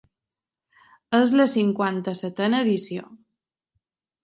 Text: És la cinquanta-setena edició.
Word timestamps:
És 1.17 1.33
la 1.41 1.45
cinquanta-setena 1.51 2.65
edició. 2.67 3.07